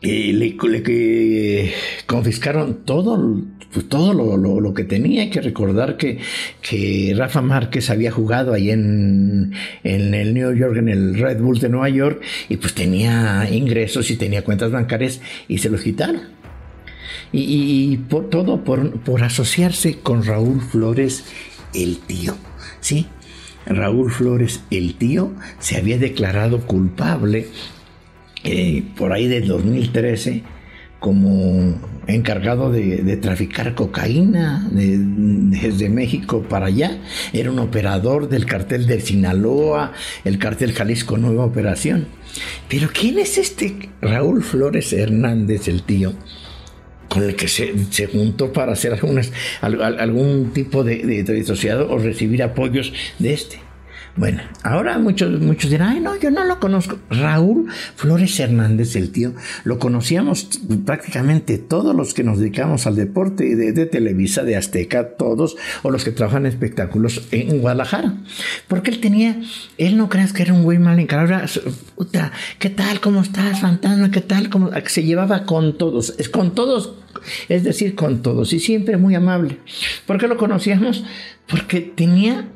y 0.00 0.32
le, 0.32 0.56
le, 0.62 1.72
confiscaron 2.06 2.84
todo, 2.84 3.42
pues 3.72 3.88
todo 3.88 4.14
lo, 4.14 4.60
lo, 4.60 4.74
que 4.74 4.84
tenía. 4.84 5.22
Hay 5.22 5.30
que 5.30 5.40
recordar 5.40 5.96
que, 5.96 6.18
que 6.62 7.14
Rafa 7.16 7.42
Márquez 7.42 7.90
había 7.90 8.12
jugado 8.12 8.54
ahí 8.54 8.70
en, 8.70 9.52
en, 9.82 10.14
el 10.14 10.34
New 10.34 10.54
York, 10.54 10.76
en 10.76 10.88
el 10.88 11.18
Red 11.18 11.40
Bull 11.40 11.58
de 11.58 11.68
Nueva 11.68 11.88
York, 11.88 12.22
y 12.48 12.58
pues 12.58 12.74
tenía 12.74 13.48
ingresos 13.50 14.10
y 14.10 14.16
tenía 14.16 14.44
cuentas 14.44 14.70
bancarias 14.70 15.20
y 15.48 15.58
se 15.58 15.68
los 15.68 15.80
quitaron. 15.80 16.22
Y, 17.32 17.92
y 17.92 17.96
por 17.96 18.30
todo 18.30 18.62
por, 18.62 19.00
por 19.00 19.24
asociarse 19.24 19.98
con 19.98 20.24
Raúl 20.24 20.60
Flores, 20.60 21.24
el 21.74 21.98
tío. 21.98 22.36
¿Sí? 22.80 23.06
Raúl 23.66 24.10
Flores, 24.10 24.62
el 24.70 24.94
tío, 24.94 25.32
se 25.58 25.76
había 25.76 25.98
declarado 25.98 26.60
culpable 26.60 27.48
por 28.96 29.12
ahí 29.12 29.28
del 29.28 29.46
2013 29.48 30.42
como 31.00 31.80
encargado 32.08 32.72
de, 32.72 33.16
traficar 33.18 33.74
cocaína 33.74 34.68
desde 34.72 35.88
México 35.88 36.42
para 36.42 36.66
allá. 36.66 36.98
Era 37.32 37.50
un 37.50 37.58
operador 37.58 38.28
del 38.28 38.46
cartel 38.46 38.86
de 38.86 39.00
Sinaloa, 39.00 39.92
el 40.24 40.38
cartel 40.38 40.72
Jalisco 40.72 41.18
Nueva 41.18 41.44
Operación. 41.44 42.08
Pero 42.68 42.88
¿quién 42.92 43.18
es 43.18 43.38
este 43.38 43.90
Raúl 44.00 44.42
Flores 44.42 44.92
Hernández, 44.92 45.68
el 45.68 45.82
tío? 45.82 46.14
con 47.08 47.22
el 47.22 47.36
que 47.36 47.48
se, 47.48 47.72
juntó 48.12 48.52
para 48.52 48.72
hacer 48.72 48.92
algún 49.62 50.50
tipo 50.52 50.84
de, 50.84 51.22
de, 51.22 51.86
o 51.88 51.98
recibir 51.98 52.42
apoyos 52.42 52.92
de 53.18 53.32
este. 53.32 53.67
Bueno, 54.18 54.42
ahora 54.64 54.98
muchos, 54.98 55.40
muchos 55.40 55.70
dirán, 55.70 55.90
ay, 55.90 56.00
no, 56.00 56.16
yo 56.16 56.32
no 56.32 56.42
lo 56.42 56.58
conozco. 56.58 56.98
Raúl 57.08 57.68
Flores 57.94 58.40
Hernández, 58.40 58.96
el 58.96 59.12
tío, 59.12 59.32
lo 59.62 59.78
conocíamos 59.78 60.58
prácticamente 60.84 61.56
todos 61.56 61.94
los 61.94 62.14
que 62.14 62.24
nos 62.24 62.40
dedicamos 62.40 62.88
al 62.88 62.96
deporte 62.96 63.54
de, 63.54 63.70
de 63.70 63.86
Televisa, 63.86 64.42
de 64.42 64.56
Azteca, 64.56 65.10
todos, 65.16 65.56
o 65.84 65.92
los 65.92 66.02
que 66.02 66.10
trabajan 66.10 66.46
en 66.46 66.52
espectáculos 66.52 67.28
en 67.30 67.60
Guadalajara. 67.60 68.16
Porque 68.66 68.90
él 68.90 68.98
tenía, 68.98 69.40
él 69.76 69.96
no 69.96 70.08
creas 70.08 70.32
que 70.32 70.42
era 70.42 70.52
un 70.52 70.64
güey 70.64 70.80
mal 70.80 70.98
encarado, 70.98 71.46
puta, 71.94 72.32
¿qué 72.58 72.70
tal? 72.70 72.98
¿Cómo 72.98 73.20
estás, 73.20 73.60
fantasma? 73.60 74.10
¿Qué 74.10 74.20
tal? 74.20 74.50
¿Cómo? 74.50 74.72
Se 74.86 75.04
llevaba 75.04 75.44
con 75.44 75.78
todos, 75.78 76.16
es 76.18 76.28
con 76.28 76.56
todos, 76.56 76.94
es 77.48 77.62
decir, 77.62 77.94
con 77.94 78.20
todos, 78.20 78.52
y 78.52 78.58
siempre 78.58 78.96
muy 78.96 79.14
amable. 79.14 79.60
¿Por 80.06 80.18
qué 80.18 80.26
lo 80.26 80.36
conocíamos? 80.36 81.04
Porque 81.46 81.80
tenía 81.80 82.48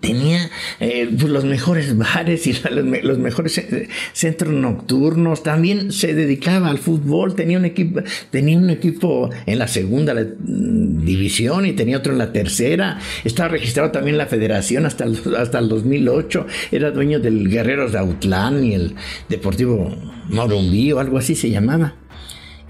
tenía 0.00 0.50
eh, 0.80 1.08
pues, 1.18 1.30
los 1.30 1.44
mejores 1.44 1.96
bares 1.96 2.46
y 2.46 2.54
los, 2.70 3.18
mejores 3.18 3.58
eh, 3.58 3.88
centros 4.12 4.52
nocturnos. 4.52 5.42
También 5.42 5.92
se 5.92 6.14
dedicaba 6.14 6.68
al 6.68 6.78
fútbol. 6.78 7.34
Tenía 7.34 7.58
un 7.58 7.64
equipo, 7.64 8.00
tenía 8.30 8.58
un 8.58 8.70
equipo 8.70 9.30
en 9.46 9.58
la 9.58 9.68
segunda 9.68 10.14
mm, 10.14 11.04
división 11.04 11.66
y 11.66 11.72
tenía 11.72 11.98
otro 11.98 12.12
en 12.12 12.18
la 12.18 12.32
tercera. 12.32 12.98
Estaba 13.24 13.50
registrado 13.50 13.90
también 13.90 14.14
en 14.14 14.18
la 14.18 14.26
federación 14.26 14.86
hasta 14.86 15.04
el, 15.04 15.18
hasta 15.36 15.58
el 15.58 15.68
2008. 15.68 16.46
Era 16.72 16.90
dueño 16.90 17.20
del 17.20 17.48
Guerreros 17.48 17.92
de 17.92 17.98
Autlán 17.98 18.64
y 18.64 18.74
el 18.74 18.94
Deportivo 19.28 19.94
Morumbí 20.28 20.92
o 20.92 20.98
algo 20.98 21.18
así 21.18 21.34
se 21.34 21.50
llamaba. 21.50 21.99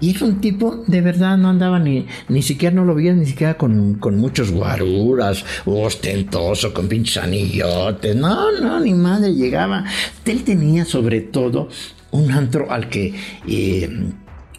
Y 0.01 0.15
es 0.15 0.21
un 0.23 0.41
tipo, 0.41 0.83
de 0.87 0.99
verdad, 1.01 1.37
no 1.37 1.49
andaba 1.49 1.77
ni, 1.77 2.07
ni 2.27 2.41
siquiera, 2.41 2.75
no 2.75 2.83
lo 2.83 2.95
veía 2.95 3.13
ni 3.13 3.27
siquiera 3.27 3.53
con, 3.53 3.99
muchos 4.17 4.51
guaruras, 4.51 5.45
ostentoso, 5.65 6.73
con 6.73 6.87
pinches 6.87 7.17
anillotes. 7.17 8.15
No, 8.15 8.51
no, 8.59 8.79
ni 8.79 8.95
madre, 8.95 9.35
llegaba. 9.35 9.85
Él 10.25 10.43
tenía 10.43 10.85
sobre 10.85 11.21
todo 11.21 11.69
un 12.09 12.31
antro 12.31 12.71
al 12.71 12.89
que, 12.89 13.13
eh, 13.47 13.89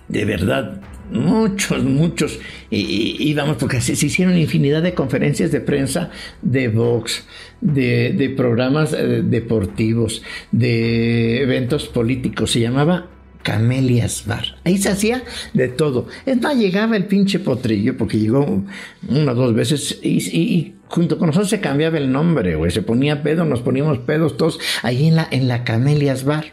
de 0.08 0.24
verdad, 0.24 0.80
muchos, 1.10 1.82
muchos 1.82 2.38
íbamos, 2.70 3.56
porque 3.56 3.80
se, 3.80 3.92
hicieron 3.92 4.38
infinidad 4.38 4.80
de 4.80 4.94
conferencias 4.94 5.50
de 5.50 5.60
prensa, 5.60 6.10
de 6.40 6.68
box, 6.68 7.24
de, 7.60 8.12
de 8.12 8.30
programas 8.30 8.92
eh, 8.92 9.22
deportivos, 9.24 10.22
de 10.52 11.42
eventos 11.42 11.88
políticos. 11.88 12.52
Se 12.52 12.60
llamaba 12.60 13.08
Camelias 13.42 14.24
Bar. 14.26 14.56
Ahí 14.64 14.78
se 14.78 14.88
hacía 14.88 15.22
de 15.52 15.68
todo. 15.68 16.06
Es 16.26 16.40
más, 16.40 16.56
llegaba 16.56 16.96
el 16.96 17.06
pinche 17.06 17.38
potrillo, 17.38 17.96
porque 17.96 18.18
llegó 18.18 18.62
una 19.08 19.32
o 19.32 19.34
dos 19.34 19.54
veces 19.54 19.98
y, 20.02 20.74
junto 20.88 21.18
con 21.18 21.28
nosotros 21.28 21.50
se 21.50 21.60
cambiaba 21.60 21.98
el 21.98 22.12
nombre, 22.12 22.56
güey. 22.56 22.70
Se 22.70 22.82
ponía 22.82 23.22
pedo, 23.22 23.44
nos 23.44 23.60
poníamos 23.60 23.98
pedos 23.98 24.36
todos 24.36 24.58
ahí 24.82 25.08
en 25.08 25.16
la, 25.16 25.28
en 25.30 25.48
la 25.48 25.64
Camelias 25.64 26.24
Bar. 26.24 26.52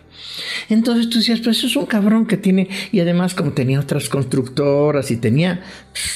Entonces 0.70 1.10
tú 1.10 1.20
decías, 1.20 1.40
pues 1.40 1.64
es 1.64 1.76
un 1.76 1.86
cabrón 1.86 2.26
que 2.26 2.38
tiene, 2.38 2.70
y 2.92 3.00
además 3.00 3.34
como 3.34 3.52
tenía 3.52 3.80
otras 3.80 4.10
constructoras 4.10 5.12
y 5.12 5.18
tenía, 5.18 5.62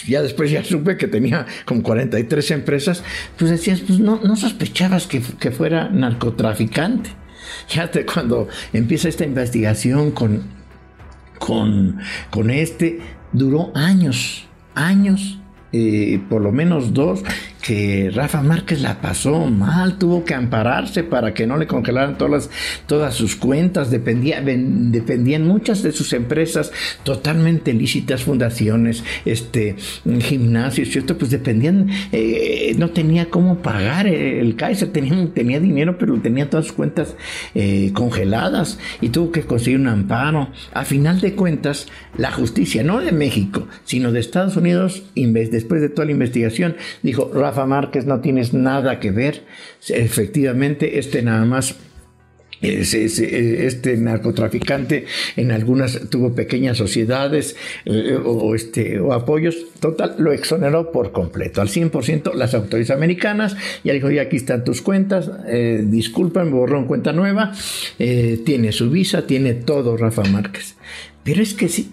ya 0.07 0.21
después 0.21 0.51
ya 0.51 0.63
supe 0.63 0.97
que 0.97 1.07
tenía 1.07 1.45
como 1.65 1.83
43 1.83 2.51
empresas, 2.51 3.03
pues 3.37 3.51
decías, 3.51 3.81
pues 3.81 3.99
no, 3.99 4.19
no 4.23 4.35
sospechabas 4.35 5.07
que, 5.07 5.21
que 5.39 5.51
fuera 5.51 5.89
narcotraficante. 5.89 7.09
Ya 7.69 7.91
te, 7.91 8.05
cuando 8.05 8.47
empieza 8.73 9.09
esta 9.09 9.25
investigación 9.25 10.11
con, 10.11 10.43
con, 11.39 11.99
con 12.29 12.49
este, 12.49 12.99
duró 13.31 13.71
años, 13.75 14.45
años 14.75 15.39
eh, 15.75 16.21
por 16.29 16.41
lo 16.41 16.51
menos 16.51 16.93
dos, 16.93 17.23
que 17.63 18.11
Rafa 18.13 18.41
Márquez 18.41 18.81
la 18.81 18.99
pasó 18.99 19.45
mal, 19.45 19.97
tuvo 19.97 20.25
que 20.25 20.33
ampararse 20.33 21.01
para 21.01 21.33
que 21.33 21.47
no 21.47 21.55
le 21.55 21.65
congelaran 21.65 22.17
todas, 22.17 22.49
todas 22.87 23.15
sus 23.15 23.37
cuentas, 23.37 23.89
dependía, 23.89 24.41
dependían 24.41 25.47
muchas 25.47 25.81
de 25.81 25.93
sus 25.93 26.11
empresas 26.11 26.73
totalmente 27.03 27.71
lícitas, 27.71 28.23
fundaciones, 28.23 29.05
este, 29.23 29.77
gimnasios, 30.19 30.93
esto 30.93 31.17
pues 31.17 31.31
dependían, 31.31 31.87
eh, 32.11 32.75
no 32.77 32.89
tenía 32.89 33.29
cómo 33.29 33.59
pagar 33.59 34.07
el 34.07 34.57
Kaiser, 34.57 34.91
tenía, 34.91 35.25
tenía 35.33 35.61
dinero, 35.61 35.97
pero 35.97 36.19
tenía 36.19 36.49
todas 36.49 36.65
sus 36.65 36.75
cuentas 36.75 37.15
eh, 37.55 37.91
congeladas 37.93 38.77
y 38.99 39.07
tuvo 39.07 39.31
que 39.31 39.43
conseguir 39.43 39.79
un 39.79 39.87
amparo. 39.87 40.49
A 40.73 40.83
final 40.83 41.21
de 41.21 41.33
cuentas, 41.33 41.87
la 42.17 42.31
justicia, 42.33 42.83
no 42.83 42.99
de 42.99 43.13
México, 43.13 43.69
sino 43.85 44.11
de 44.11 44.19
Estados 44.19 44.57
Unidos, 44.57 45.03
después 45.15 45.79
de 45.79 45.87
toda 45.87 46.07
la 46.07 46.11
investigación, 46.11 46.75
dijo, 47.01 47.31
Rafa 47.33 47.52
Márquez, 47.65 48.05
no 48.05 48.19
tienes 48.19 48.53
nada 48.53 48.99
que 48.99 49.11
ver. 49.11 49.43
Efectivamente, 49.87 50.99
este 50.99 51.21
nada 51.21 51.45
más 51.45 51.75
este 52.63 53.97
narcotraficante 53.97 55.05
en 55.35 55.51
algunas 55.51 56.09
tuvo 56.09 56.33
pequeñas 56.33 56.77
sociedades 56.77 57.55
eh, 57.85 58.17
o, 58.23 58.55
este, 58.55 58.99
o 58.99 59.13
apoyos, 59.13 59.57
total, 59.79 60.15
lo 60.17 60.31
exoneró 60.31 60.91
por 60.91 61.11
completo, 61.11 61.61
al 61.61 61.67
100% 61.67 62.33
las 62.33 62.53
autoridades 62.53 62.91
americanas, 62.91 63.57
ya 63.83 63.93
dijo, 63.93 64.09
ya 64.09 64.23
aquí 64.23 64.37
están 64.37 64.63
tus 64.63 64.81
cuentas, 64.81 65.29
eh, 65.47 65.83
disculpen, 65.85 66.51
borró 66.51 66.79
en 66.79 66.85
cuenta 66.85 67.11
nueva, 67.11 67.53
eh, 67.99 68.39
tiene 68.45 68.71
su 68.71 68.89
visa, 68.89 69.27
tiene 69.27 69.53
todo 69.53 69.97
Rafa 69.97 70.23
Márquez. 70.23 70.75
Pero 71.23 71.41
es 71.41 71.53
que 71.53 71.69
sí, 71.69 71.91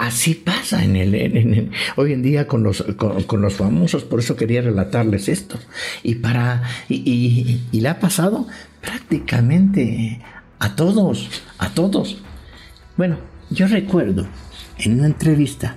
Así 0.00 0.32
pasa 0.32 0.82
en 0.82 0.96
el, 0.96 1.70
hoy 1.96 2.14
en 2.14 2.22
día 2.22 2.46
con 2.46 2.62
los, 2.62 2.82
con, 2.96 3.42
los 3.42 3.52
famosos, 3.52 4.02
por 4.02 4.20
eso 4.20 4.34
quería 4.34 4.62
relatarles 4.62 5.28
esto. 5.28 5.58
Y 6.02 6.14
para 6.14 6.62
y, 6.88 7.60
y, 7.70 7.80
le 7.80 7.88
ha 7.90 8.00
pasado 8.00 8.46
prácticamente 8.80 10.22
a 10.58 10.74
todos, 10.74 11.42
a 11.58 11.74
todos. 11.74 12.22
Bueno, 12.96 13.18
yo 13.50 13.66
recuerdo 13.66 14.26
en 14.78 14.94
una 14.94 15.06
entrevista 15.06 15.76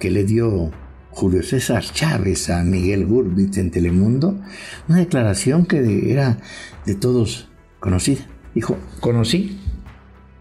que 0.00 0.10
le 0.10 0.24
dio 0.24 0.72
Julio 1.10 1.44
César 1.44 1.84
Chávez 1.84 2.50
a 2.50 2.64
Miguel 2.64 3.06
Gurbitz 3.06 3.58
en 3.58 3.70
Telemundo, 3.70 4.40
una 4.88 4.98
declaración 4.98 5.66
que 5.66 6.10
era 6.10 6.38
de 6.84 6.96
todos 6.96 7.48
conocida. 7.78 8.26
Dijo, 8.56 8.76
conocí 8.98 9.60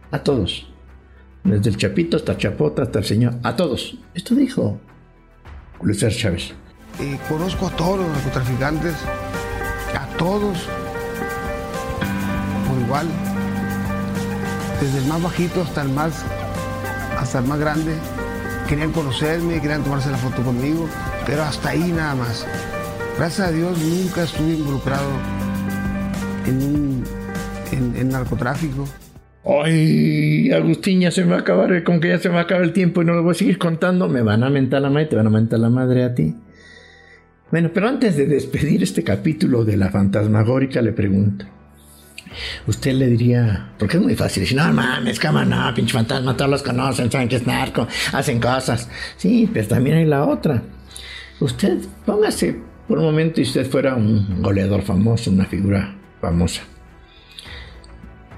a 0.09 0.23
todos 0.23 0.70
desde 1.43 1.69
el 1.69 1.77
Chapito 1.77 2.17
hasta 2.17 2.37
Chapota, 2.37 2.83
hasta 2.83 2.99
el 2.99 3.05
señor, 3.05 3.35
a 3.43 3.55
todos. 3.55 3.97
Esto 4.13 4.35
dijo 4.35 4.79
Luis 5.81 5.99
Chávez. 6.17 6.53
Conozco 7.27 7.67
a 7.67 7.69
todos 7.71 7.99
los 7.99 8.09
narcotraficantes, 8.09 8.93
a 9.97 10.05
todos, 10.17 10.57
por 12.67 12.79
igual, 12.79 13.07
desde 14.79 14.99
el 14.99 15.05
más 15.05 15.23
bajito 15.23 15.61
hasta 15.61 15.81
el 15.81 15.89
más, 15.89 16.23
hasta 17.17 17.39
el 17.39 17.45
más 17.45 17.59
grande. 17.59 17.95
Querían 18.67 18.91
conocerme, 18.91 19.59
querían 19.59 19.83
tomarse 19.83 20.11
la 20.11 20.17
foto 20.17 20.43
conmigo, 20.43 20.87
pero 21.25 21.43
hasta 21.43 21.69
ahí 21.69 21.91
nada 21.91 22.15
más. 22.15 22.45
Gracias 23.17 23.47
a 23.47 23.51
Dios 23.51 23.77
nunca 23.79 24.23
estuve 24.23 24.53
involucrado 24.53 25.09
en, 26.45 27.03
en 27.71 28.09
narcotráfico. 28.09 28.85
Ay, 29.43 30.51
Agustín, 30.51 31.01
ya 31.01 31.09
se 31.09 31.23
me 31.23 31.31
va 31.31 31.37
a 31.37 31.39
acabar, 31.39 31.83
con 31.83 31.99
que 31.99 32.09
ya 32.09 32.19
se 32.19 32.29
me 32.29 32.35
va 32.35 32.41
a 32.41 32.43
acabar 32.43 32.63
el 32.63 32.73
tiempo 32.73 33.01
y 33.01 33.05
no 33.05 33.13
lo 33.13 33.23
voy 33.23 33.31
a 33.31 33.35
seguir 33.35 33.57
contando, 33.57 34.07
me 34.07 34.21
van 34.21 34.43
a 34.43 34.49
mentar 34.49 34.81
la 34.81 34.89
madre, 34.89 35.07
te 35.07 35.15
van 35.15 35.27
a 35.27 35.31
mentar 35.31 35.59
la 35.59 35.69
madre 35.69 36.03
a 36.03 36.13
ti. 36.13 36.35
Bueno, 37.49 37.71
pero 37.73 37.89
antes 37.89 38.15
de 38.15 38.27
despedir 38.27 38.83
este 38.83 39.03
capítulo 39.03 39.65
de 39.65 39.77
la 39.77 39.89
fantasmagórica, 39.89 40.81
le 40.81 40.93
pregunto. 40.93 41.45
Usted 42.67 42.93
le 42.93 43.07
diría, 43.07 43.73
porque 43.77 43.97
es 43.97 44.03
muy 44.03 44.15
fácil 44.15 44.43
decir, 44.43 44.57
no 44.57 44.71
mames, 44.71 45.19
cama, 45.19 45.43
no, 45.43 45.73
pinche 45.73 45.93
fantasma, 45.93 46.37
todos 46.37 46.51
los 46.51 46.63
conocen, 46.63 47.11
saben 47.11 47.27
que 47.27 47.37
es 47.37 47.47
narco, 47.47 47.87
hacen 48.13 48.39
cosas. 48.39 48.89
Sí, 49.17 49.49
pero 49.51 49.67
también 49.67 49.97
hay 49.97 50.05
la 50.05 50.23
otra. 50.25 50.61
Usted, 51.39 51.79
póngase 52.05 52.55
por 52.87 52.99
un 52.99 53.05
momento 53.05 53.41
y 53.41 53.43
usted 53.43 53.69
fuera 53.69 53.95
un 53.95 54.41
goleador 54.41 54.83
famoso, 54.83 55.31
una 55.31 55.45
figura 55.45 55.95
famosa. 56.21 56.61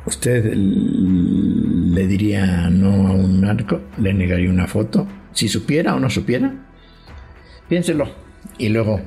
¿Usted 0.05 0.53
le 0.53 2.07
diría 2.07 2.69
no 2.69 3.07
a 3.07 3.11
un 3.11 3.41
narco? 3.41 3.81
¿Le 3.97 4.13
negaría 4.13 4.49
una 4.49 4.67
foto? 4.67 5.07
Si 5.31 5.47
supiera 5.47 5.95
o 5.95 5.99
no 5.99 6.09
supiera. 6.09 6.53
Piénselo 7.69 8.09
y 8.57 8.69
luego 8.69 9.01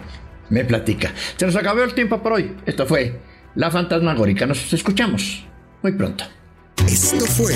me 0.49 0.65
platica. 0.65 1.13
Se 1.37 1.47
nos 1.47 1.57
acabó 1.57 1.83
el 1.83 1.95
tiempo 1.95 2.23
por 2.23 2.33
hoy. 2.33 2.57
Esto 2.65 2.87
fue 2.87 3.21
La 3.55 3.71
Fantasmagórica. 3.71 4.47
Nos 4.47 4.73
escuchamos 4.73 5.45
muy 5.83 5.93
pronto. 5.93 6.25
Esto 6.89 7.27
fue 7.27 7.53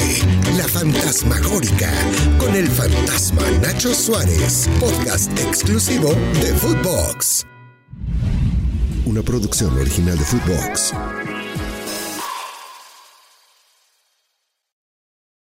La 0.56 0.66
Fantasmagórica 0.66 1.90
con 2.38 2.54
el 2.56 2.66
fantasma 2.66 3.42
Nacho 3.62 3.94
Suárez, 3.94 4.68
podcast 4.80 5.30
exclusivo 5.38 6.12
de 6.42 6.52
Footbox. 6.54 7.46
Una 9.06 9.22
producción 9.22 9.76
original 9.78 10.18
de 10.18 10.24
Footbox. 10.24 10.94